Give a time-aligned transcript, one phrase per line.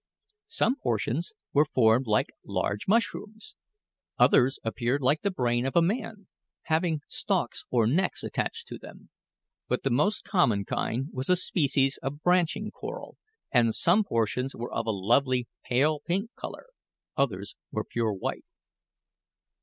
[0.47, 3.53] Some portions were formed like large mushrooms;
[4.17, 6.27] others appeared like the brain of a man,
[6.63, 9.11] having stalks or necks attached to them;
[9.67, 13.17] but the most common kind was a species of branching coral,
[13.51, 16.65] and some portions were of a lovely pale pink colour,
[17.15, 18.45] others were pure white.